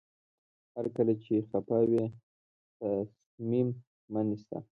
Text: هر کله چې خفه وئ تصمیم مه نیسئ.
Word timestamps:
هر 0.75 0.85
کله 0.95 1.13
چې 1.23 1.33
خفه 1.49 1.79
وئ 1.91 2.05
تصمیم 2.81 3.67
مه 4.13 4.21
نیسئ. 4.27 4.57